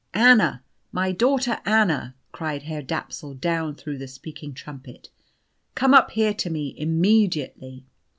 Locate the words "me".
6.49-6.73